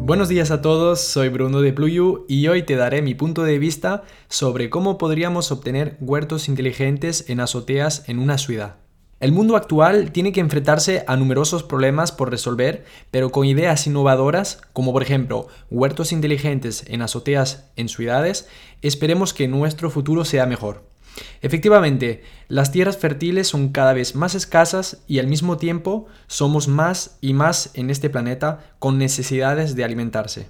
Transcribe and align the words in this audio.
Buenos 0.00 0.28
días 0.28 0.52
a 0.52 0.62
todos, 0.62 1.00
soy 1.00 1.28
Bruno 1.28 1.60
de 1.60 1.72
Pluyu 1.72 2.24
y 2.28 2.46
hoy 2.46 2.62
te 2.62 2.76
daré 2.76 3.02
mi 3.02 3.16
punto 3.16 3.42
de 3.42 3.58
vista 3.58 4.04
sobre 4.28 4.70
cómo 4.70 4.96
podríamos 4.96 5.50
obtener 5.50 5.96
huertos 6.00 6.48
inteligentes 6.48 7.28
en 7.28 7.40
azoteas 7.40 8.08
en 8.08 8.20
una 8.20 8.38
ciudad. 8.38 8.76
El 9.18 9.32
mundo 9.32 9.56
actual 9.56 10.12
tiene 10.12 10.30
que 10.30 10.38
enfrentarse 10.38 11.02
a 11.08 11.16
numerosos 11.16 11.64
problemas 11.64 12.12
por 12.12 12.30
resolver, 12.30 12.84
pero 13.10 13.30
con 13.30 13.44
ideas 13.44 13.88
innovadoras, 13.88 14.60
como 14.72 14.92
por 14.92 15.02
ejemplo 15.02 15.48
huertos 15.68 16.12
inteligentes 16.12 16.84
en 16.86 17.02
azoteas 17.02 17.72
en 17.74 17.88
ciudades, 17.88 18.48
esperemos 18.82 19.34
que 19.34 19.48
nuestro 19.48 19.90
futuro 19.90 20.24
sea 20.24 20.46
mejor. 20.46 20.84
Efectivamente, 21.40 22.22
las 22.48 22.72
tierras 22.72 22.98
fértiles 22.98 23.48
son 23.48 23.70
cada 23.70 23.92
vez 23.92 24.14
más 24.14 24.34
escasas 24.34 25.02
y 25.06 25.18
al 25.18 25.26
mismo 25.26 25.56
tiempo 25.56 26.06
somos 26.26 26.68
más 26.68 27.18
y 27.20 27.32
más 27.32 27.70
en 27.74 27.90
este 27.90 28.10
planeta 28.10 28.72
con 28.78 28.98
necesidades 28.98 29.74
de 29.74 29.84
alimentarse. 29.84 30.48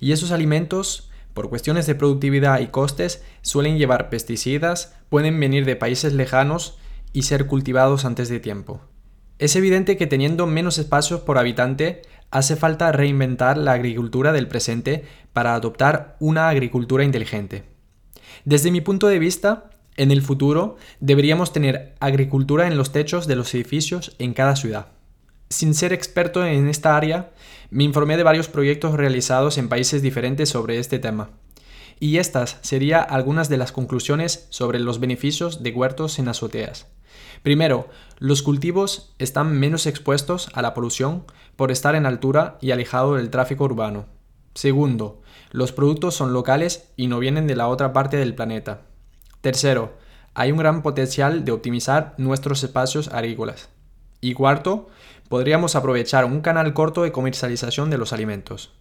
Y 0.00 0.12
esos 0.12 0.30
alimentos, 0.30 1.10
por 1.34 1.48
cuestiones 1.48 1.86
de 1.86 1.94
productividad 1.94 2.60
y 2.60 2.68
costes, 2.68 3.22
suelen 3.42 3.78
llevar 3.78 4.10
pesticidas, 4.10 4.94
pueden 5.08 5.38
venir 5.38 5.64
de 5.64 5.76
países 5.76 6.12
lejanos 6.12 6.78
y 7.12 7.22
ser 7.22 7.46
cultivados 7.46 8.04
antes 8.04 8.28
de 8.28 8.40
tiempo. 8.40 8.80
Es 9.38 9.54
evidente 9.54 9.96
que 9.96 10.06
teniendo 10.06 10.46
menos 10.46 10.78
espacios 10.78 11.20
por 11.20 11.38
habitante, 11.38 12.02
hace 12.30 12.56
falta 12.56 12.92
reinventar 12.92 13.56
la 13.56 13.72
agricultura 13.72 14.32
del 14.32 14.48
presente 14.48 15.04
para 15.32 15.54
adoptar 15.54 16.16
una 16.18 16.48
agricultura 16.48 17.04
inteligente. 17.04 17.64
Desde 18.44 18.70
mi 18.70 18.80
punto 18.80 19.06
de 19.06 19.18
vista, 19.18 19.70
en 19.98 20.10
el 20.10 20.22
futuro 20.22 20.76
deberíamos 21.00 21.52
tener 21.52 21.94
agricultura 22.00 22.66
en 22.66 22.78
los 22.78 22.92
techos 22.92 23.26
de 23.26 23.36
los 23.36 23.52
edificios 23.54 24.14
en 24.18 24.32
cada 24.32 24.56
ciudad. 24.56 24.86
Sin 25.50 25.74
ser 25.74 25.92
experto 25.92 26.44
en 26.46 26.68
esta 26.68 26.96
área, 26.96 27.32
me 27.70 27.84
informé 27.84 28.16
de 28.16 28.22
varios 28.22 28.48
proyectos 28.48 28.94
realizados 28.94 29.58
en 29.58 29.68
países 29.68 30.00
diferentes 30.00 30.48
sobre 30.48 30.78
este 30.78 30.98
tema. 30.98 31.30
Y 32.00 32.18
estas 32.18 32.58
serían 32.62 33.06
algunas 33.08 33.48
de 33.48 33.56
las 33.56 33.72
conclusiones 33.72 34.46
sobre 34.50 34.78
los 34.78 35.00
beneficios 35.00 35.62
de 35.62 35.72
huertos 35.72 36.18
en 36.18 36.28
azoteas. 36.28 36.86
Primero, 37.42 37.88
los 38.18 38.42
cultivos 38.42 39.14
están 39.18 39.58
menos 39.58 39.86
expuestos 39.86 40.48
a 40.54 40.62
la 40.62 40.74
polución 40.74 41.24
por 41.56 41.70
estar 41.70 41.94
en 41.94 42.06
altura 42.06 42.58
y 42.60 42.70
alejado 42.70 43.16
del 43.16 43.30
tráfico 43.30 43.64
urbano. 43.64 44.06
Segundo, 44.54 45.22
los 45.50 45.72
productos 45.72 46.14
son 46.14 46.32
locales 46.32 46.90
y 46.96 47.06
no 47.06 47.18
vienen 47.18 47.46
de 47.46 47.56
la 47.56 47.68
otra 47.68 47.92
parte 47.92 48.16
del 48.16 48.34
planeta. 48.34 48.82
Tercero, 49.40 49.94
hay 50.34 50.50
un 50.50 50.58
gran 50.58 50.82
potencial 50.82 51.44
de 51.44 51.52
optimizar 51.52 52.14
nuestros 52.18 52.62
espacios 52.64 53.08
agrícolas. 53.08 53.68
Y 54.20 54.34
cuarto, 54.34 54.88
podríamos 55.28 55.76
aprovechar 55.76 56.24
un 56.24 56.40
canal 56.40 56.74
corto 56.74 57.02
de 57.02 57.12
comercialización 57.12 57.90
de 57.90 57.98
los 57.98 58.12
alimentos. 58.12 58.72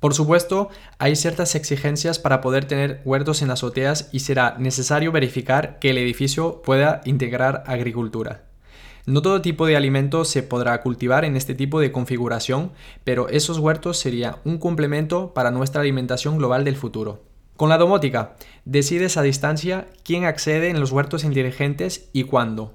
Por 0.00 0.14
supuesto, 0.14 0.68
hay 0.98 1.14
ciertas 1.14 1.54
exigencias 1.54 2.18
para 2.18 2.40
poder 2.40 2.64
tener 2.64 3.00
huertos 3.04 3.40
en 3.42 3.52
azoteas 3.52 4.08
y 4.10 4.20
será 4.20 4.56
necesario 4.58 5.12
verificar 5.12 5.78
que 5.78 5.90
el 5.90 5.98
edificio 5.98 6.62
pueda 6.62 7.00
integrar 7.04 7.62
agricultura. 7.68 8.42
No 9.06 9.22
todo 9.22 9.42
tipo 9.42 9.66
de 9.66 9.76
alimentos 9.76 10.28
se 10.28 10.42
podrá 10.42 10.80
cultivar 10.82 11.24
en 11.24 11.36
este 11.36 11.54
tipo 11.54 11.78
de 11.78 11.92
configuración, 11.92 12.72
pero 13.04 13.28
esos 13.28 13.58
huertos 13.58 13.98
serían 13.98 14.36
un 14.44 14.58
complemento 14.58 15.34
para 15.34 15.52
nuestra 15.52 15.82
alimentación 15.82 16.38
global 16.38 16.64
del 16.64 16.76
futuro. 16.76 17.31
Con 17.62 17.68
la 17.68 17.78
domótica, 17.78 18.34
decides 18.64 19.16
a 19.16 19.22
distancia 19.22 19.86
quién 20.02 20.24
accede 20.24 20.68
en 20.68 20.80
los 20.80 20.90
huertos 20.90 21.22
inteligentes 21.22 22.08
y 22.12 22.24
cuándo. 22.24 22.74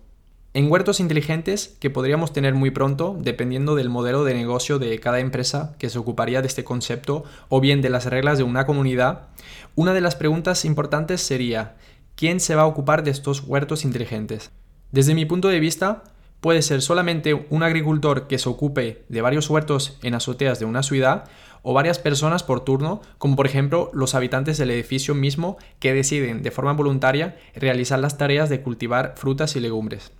En 0.53 0.71
huertos 0.71 1.01
inteligentes, 1.01 1.75
que 1.81 1.89
podríamos 1.89 2.31
tener 2.31 2.53
muy 2.53 2.71
pronto, 2.71 3.17
dependiendo 3.19 3.75
del 3.75 3.89
modelo 3.89 4.23
de 4.23 4.33
negocio 4.33 4.79
de 4.79 4.97
cada 5.01 5.19
empresa 5.19 5.75
que 5.77 5.89
se 5.89 5.99
ocuparía 5.99 6.41
de 6.41 6.47
este 6.47 6.63
concepto 6.63 7.25
o 7.49 7.59
bien 7.59 7.81
de 7.81 7.89
las 7.89 8.05
reglas 8.05 8.37
de 8.37 8.45
una 8.45 8.65
comunidad, 8.65 9.27
una 9.75 9.93
de 9.93 9.99
las 9.99 10.15
preguntas 10.15 10.63
importantes 10.63 11.19
sería, 11.19 11.75
¿quién 12.15 12.39
se 12.39 12.55
va 12.55 12.61
a 12.61 12.67
ocupar 12.67 13.03
de 13.03 13.11
estos 13.11 13.41
huertos 13.41 13.83
inteligentes? 13.83 14.51
Desde 14.93 15.15
mi 15.15 15.25
punto 15.25 15.49
de 15.49 15.59
vista, 15.59 16.03
puede 16.41 16.61
ser 16.61 16.81
solamente 16.81 17.33
un 17.49 17.63
agricultor 17.63 18.27
que 18.27 18.37
se 18.37 18.49
ocupe 18.49 19.03
de 19.09 19.21
varios 19.21 19.49
huertos 19.49 19.97
en 20.03 20.13
azoteas 20.13 20.59
de 20.59 20.65
una 20.65 20.83
ciudad 20.83 21.25
o 21.63 21.73
varias 21.73 21.99
personas 21.99 22.43
por 22.43 22.63
turno, 22.63 23.01
como 23.17 23.35
por 23.35 23.45
ejemplo 23.45 23.89
los 23.93 24.15
habitantes 24.15 24.57
del 24.57 24.71
edificio 24.71 25.15
mismo 25.15 25.57
que 25.79 25.93
deciden 25.93 26.43
de 26.43 26.51
forma 26.51 26.73
voluntaria 26.73 27.37
realizar 27.55 27.99
las 27.99 28.17
tareas 28.17 28.49
de 28.49 28.61
cultivar 28.61 29.15
frutas 29.17 29.55
y 29.55 29.59
legumbres. 29.59 30.11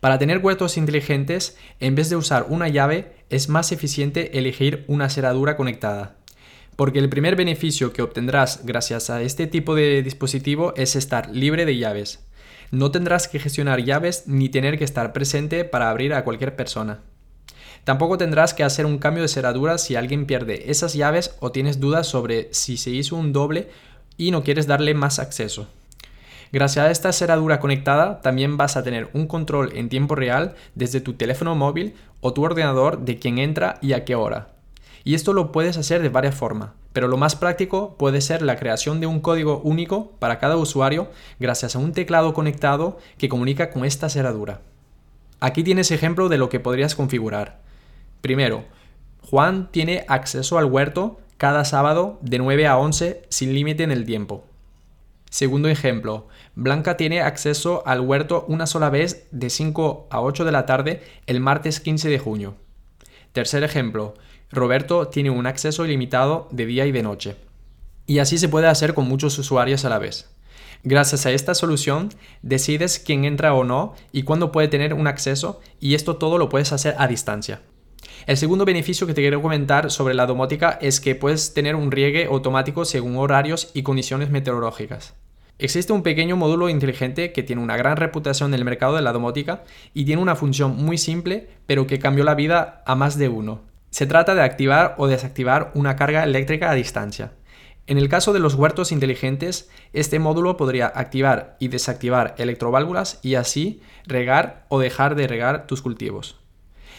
Para 0.00 0.18
tener 0.18 0.38
huertos 0.38 0.76
inteligentes, 0.76 1.56
en 1.78 1.94
vez 1.94 2.08
de 2.08 2.16
usar 2.16 2.46
una 2.48 2.68
llave, 2.68 3.12
es 3.28 3.48
más 3.48 3.70
eficiente 3.70 4.38
elegir 4.38 4.84
una 4.88 5.10
cerradura 5.10 5.56
conectada. 5.56 6.16
Porque 6.76 6.98
el 6.98 7.10
primer 7.10 7.36
beneficio 7.36 7.92
que 7.92 8.00
obtendrás 8.00 8.64
gracias 8.64 9.10
a 9.10 9.20
este 9.20 9.46
tipo 9.46 9.74
de 9.74 10.02
dispositivo 10.02 10.72
es 10.76 10.96
estar 10.96 11.28
libre 11.30 11.66
de 11.66 11.76
llaves. 11.76 12.20
No 12.70 12.90
tendrás 12.90 13.26
que 13.26 13.40
gestionar 13.40 13.82
llaves 13.82 14.24
ni 14.26 14.48
tener 14.48 14.78
que 14.78 14.84
estar 14.84 15.12
presente 15.12 15.64
para 15.64 15.90
abrir 15.90 16.14
a 16.14 16.24
cualquier 16.24 16.54
persona. 16.54 17.00
Tampoco 17.84 18.18
tendrás 18.18 18.54
que 18.54 18.62
hacer 18.62 18.86
un 18.86 18.98
cambio 18.98 19.22
de 19.22 19.28
cerradura 19.28 19.78
si 19.78 19.96
alguien 19.96 20.26
pierde 20.26 20.70
esas 20.70 20.94
llaves 20.94 21.34
o 21.40 21.50
tienes 21.50 21.80
dudas 21.80 22.06
sobre 22.06 22.48
si 22.52 22.76
se 22.76 22.90
hizo 22.90 23.16
un 23.16 23.32
doble 23.32 23.68
y 24.16 24.30
no 24.30 24.44
quieres 24.44 24.66
darle 24.66 24.94
más 24.94 25.18
acceso. 25.18 25.66
Gracias 26.52 26.84
a 26.84 26.90
esta 26.90 27.12
cerradura 27.12 27.60
conectada 27.60 28.20
también 28.20 28.56
vas 28.56 28.76
a 28.76 28.82
tener 28.82 29.08
un 29.14 29.26
control 29.26 29.70
en 29.76 29.88
tiempo 29.88 30.14
real 30.14 30.54
desde 30.74 31.00
tu 31.00 31.14
teléfono 31.14 31.54
móvil 31.54 31.94
o 32.20 32.32
tu 32.32 32.44
ordenador 32.44 32.98
de 33.04 33.18
quién 33.18 33.38
entra 33.38 33.78
y 33.80 33.92
a 33.92 34.04
qué 34.04 34.14
hora. 34.14 34.48
Y 35.04 35.14
esto 35.14 35.32
lo 35.32 35.52
puedes 35.52 35.76
hacer 35.76 36.02
de 36.02 36.08
varias 36.08 36.34
formas, 36.34 36.70
pero 36.92 37.08
lo 37.08 37.16
más 37.16 37.36
práctico 37.36 37.94
puede 37.96 38.20
ser 38.20 38.42
la 38.42 38.56
creación 38.56 39.00
de 39.00 39.06
un 39.06 39.20
código 39.20 39.60
único 39.64 40.12
para 40.18 40.38
cada 40.38 40.56
usuario 40.56 41.10
gracias 41.38 41.76
a 41.76 41.78
un 41.78 41.92
teclado 41.92 42.34
conectado 42.34 42.98
que 43.18 43.28
comunica 43.28 43.70
con 43.70 43.84
esta 43.84 44.08
cerradura. 44.08 44.60
Aquí 45.40 45.62
tienes 45.62 45.90
ejemplo 45.90 46.28
de 46.28 46.38
lo 46.38 46.48
que 46.48 46.60
podrías 46.60 46.94
configurar. 46.94 47.60
Primero, 48.20 48.64
Juan 49.22 49.70
tiene 49.70 50.04
acceso 50.08 50.58
al 50.58 50.66
huerto 50.66 51.20
cada 51.36 51.64
sábado 51.64 52.18
de 52.20 52.38
9 52.38 52.66
a 52.66 52.76
11 52.76 53.22
sin 53.28 53.54
límite 53.54 53.82
en 53.82 53.92
el 53.92 54.04
tiempo. 54.04 54.44
Segundo 55.30 55.68
ejemplo, 55.68 56.26
Blanca 56.56 56.96
tiene 56.96 57.22
acceso 57.22 57.84
al 57.86 58.00
huerto 58.00 58.44
una 58.48 58.66
sola 58.66 58.90
vez 58.90 59.28
de 59.30 59.48
5 59.48 60.08
a 60.10 60.20
8 60.20 60.44
de 60.44 60.52
la 60.52 60.66
tarde 60.66 61.02
el 61.26 61.40
martes 61.40 61.80
15 61.80 62.08
de 62.08 62.18
junio. 62.18 62.56
Tercer 63.32 63.62
ejemplo, 63.62 64.14
Roberto 64.52 65.06
tiene 65.06 65.30
un 65.30 65.46
acceso 65.46 65.84
ilimitado 65.84 66.48
de 66.50 66.66
día 66.66 66.84
y 66.84 66.92
de 66.92 67.04
noche. 67.04 67.36
Y 68.06 68.18
así 68.18 68.36
se 68.36 68.48
puede 68.48 68.66
hacer 68.66 68.94
con 68.94 69.06
muchos 69.06 69.38
usuarios 69.38 69.84
a 69.84 69.88
la 69.88 69.98
vez. 69.98 70.28
Gracias 70.82 71.24
a 71.24 71.30
esta 71.30 71.54
solución, 71.54 72.08
decides 72.42 72.98
quién 72.98 73.24
entra 73.24 73.54
o 73.54 73.62
no 73.62 73.94
y 74.10 74.24
cuándo 74.24 74.50
puede 74.50 74.66
tener 74.66 74.94
un 74.94 75.06
acceso 75.06 75.60
y 75.78 75.94
esto 75.94 76.16
todo 76.16 76.36
lo 76.36 76.48
puedes 76.48 76.72
hacer 76.72 76.96
a 76.98 77.06
distancia. 77.06 77.60
El 78.26 78.36
segundo 78.36 78.64
beneficio 78.64 79.06
que 79.06 79.14
te 79.14 79.20
quiero 79.20 79.40
comentar 79.40 79.90
sobre 79.90 80.14
la 80.14 80.26
domótica 80.26 80.78
es 80.80 81.00
que 81.00 81.14
puedes 81.14 81.54
tener 81.54 81.76
un 81.76 81.92
riegue 81.92 82.24
automático 82.24 82.84
según 82.84 83.16
horarios 83.16 83.70
y 83.72 83.82
condiciones 83.82 84.30
meteorológicas. 84.30 85.14
Existe 85.58 85.92
un 85.92 86.02
pequeño 86.02 86.36
módulo 86.36 86.68
inteligente 86.70 87.32
que 87.32 87.42
tiene 87.42 87.62
una 87.62 87.76
gran 87.76 87.98
reputación 87.98 88.50
en 88.50 88.58
el 88.58 88.64
mercado 88.64 88.96
de 88.96 89.02
la 89.02 89.12
domótica 89.12 89.62
y 89.94 90.06
tiene 90.06 90.22
una 90.22 90.34
función 90.34 90.76
muy 90.76 90.98
simple 90.98 91.50
pero 91.66 91.86
que 91.86 91.98
cambió 92.00 92.24
la 92.24 92.34
vida 92.34 92.82
a 92.86 92.96
más 92.96 93.16
de 93.16 93.28
uno. 93.28 93.69
Se 93.90 94.06
trata 94.06 94.34
de 94.34 94.42
activar 94.42 94.94
o 94.98 95.06
desactivar 95.06 95.72
una 95.74 95.96
carga 95.96 96.24
eléctrica 96.24 96.70
a 96.70 96.74
distancia. 96.74 97.32
En 97.86 97.98
el 97.98 98.08
caso 98.08 98.32
de 98.32 98.38
los 98.38 98.54
huertos 98.54 98.92
inteligentes, 98.92 99.68
este 99.92 100.20
módulo 100.20 100.56
podría 100.56 100.86
activar 100.86 101.56
y 101.58 101.68
desactivar 101.68 102.36
electroválvulas 102.38 103.18
y 103.22 103.34
así 103.34 103.82
regar 104.06 104.64
o 104.68 104.78
dejar 104.78 105.16
de 105.16 105.26
regar 105.26 105.66
tus 105.66 105.82
cultivos. 105.82 106.38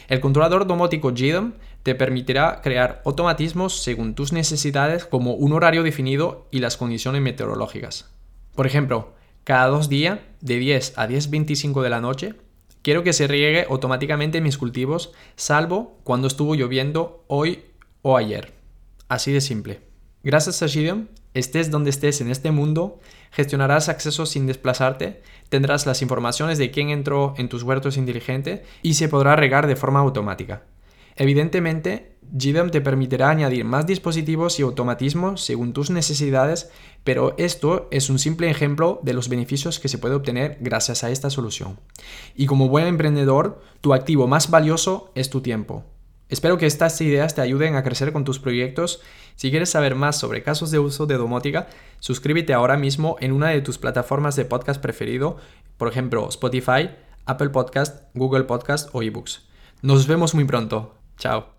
El 0.10 0.20
controlador 0.20 0.68
domótico 0.68 1.14
GDOM 1.14 1.54
te 1.84 1.96
permitirá 1.96 2.60
crear 2.62 3.02
automatismos 3.06 3.82
según 3.82 4.14
tus 4.14 4.34
necesidades 4.34 5.06
como 5.06 5.34
un 5.34 5.54
horario 5.54 5.84
definido 5.84 6.50
y 6.52 6.60
las 6.60 6.76
condiciones 6.76 7.22
meteorológicas. 7.22 8.12
Por 8.54 8.68
ejemplo, 8.68 9.14
cada 9.46 9.68
dos 9.68 9.88
días, 9.88 10.20
de 10.42 10.58
10 10.58 10.98
a 10.98 11.08
10.25 11.08 11.82
de 11.82 11.90
la 11.90 12.02
noche, 12.02 12.36
quiero 12.82 13.04
que 13.04 13.14
se 13.14 13.28
riegue 13.28 13.66
automáticamente 13.70 14.42
mis 14.42 14.58
cultivos, 14.58 15.12
salvo 15.36 15.98
cuando 16.04 16.28
estuvo 16.28 16.56
lloviendo 16.56 17.24
hoy 17.28 17.64
o 18.02 18.18
ayer. 18.18 18.54
Así 19.08 19.32
de 19.32 19.42
simple. 19.42 19.82
Gracias 20.24 20.62
a 20.62 20.68
GDOM, 20.68 21.08
estés 21.34 21.72
donde 21.72 21.90
estés 21.90 22.22
en 22.22 22.30
este 22.30 22.52
mundo, 22.52 23.00
gestionarás 23.32 23.90
acceso 23.90 24.26
sin 24.26 24.46
desplazarte, 24.46 25.22
tendrás 25.50 25.86
las 25.86 26.02
informaciones 26.02 26.58
de 26.58 26.72
quién 26.72 26.90
entró 26.90 27.34
en 27.38 27.50
tus 27.50 27.64
huertos 27.64 27.98
inteligentes 27.98 28.62
y 28.82 28.94
se 28.94 29.10
podrá 29.10 29.36
regar 29.36 29.68
de 29.68 29.76
forma 29.76 30.00
automática. 30.00 30.64
Evidentemente, 31.16 32.12
GDOM 32.32 32.70
te 32.70 32.82
permitirá 32.82 33.30
añadir 33.30 33.66
más 33.66 33.86
dispositivos 33.86 34.60
y 34.60 34.64
automatismos 34.64 35.42
según 35.44 35.74
tus 35.74 35.90
necesidades, 35.90 36.72
pero 37.04 37.36
esto 37.38 37.88
es 37.92 38.10
un 38.10 38.20
simple 38.20 38.50
ejemplo 38.50 39.00
de 39.04 39.14
los 39.14 39.30
beneficios 39.30 39.80
que 39.80 39.88
se 39.88 39.98
puede 39.98 40.16
obtener 40.16 40.58
gracias 40.62 41.04
a 41.04 41.10
esta 41.10 41.30
solución. 41.30 41.80
Y 42.36 42.46
como 42.46 42.70
buen 42.70 42.88
emprendedor, 42.88 43.62
tu 43.82 43.94
activo 43.94 44.28
más 44.28 44.50
valioso 44.50 45.12
es 45.16 45.30
tu 45.30 45.42
tiempo. 45.42 45.84
Espero 46.30 46.58
que 46.58 46.66
estas 46.66 47.02
ideas 47.02 47.36
te 47.36 47.42
ayuden 47.42 47.76
a 47.76 47.84
crecer 47.84 48.14
con 48.14 48.24
tus 48.24 48.40
proyectos. 48.40 49.02
Si 49.36 49.50
quieres 49.50 49.70
saber 49.70 49.96
más 49.96 50.18
sobre 50.18 50.44
casos 50.44 50.72
de 50.72 50.80
uso 50.80 51.06
de 51.06 51.18
domótica, 51.18 51.68
suscríbete 52.00 52.54
ahora 52.54 52.78
mismo 52.78 53.18
en 53.20 53.34
una 53.34 53.50
de 53.50 53.62
tus 53.62 53.78
plataformas 53.78 54.38
de 54.38 54.46
podcast 54.46 54.82
preferido, 54.82 55.36
por 55.78 55.90
ejemplo 55.90 56.30
Spotify, 56.30 56.92
Apple 57.26 57.50
Podcast, 57.50 58.04
Google 58.14 58.44
Podcast 58.46 58.90
o 58.94 59.04
eBooks. 59.04 59.48
Nos 59.82 60.08
vemos 60.08 60.34
muy 60.34 60.46
pronto. 60.46 60.96
Chao. 61.18 61.52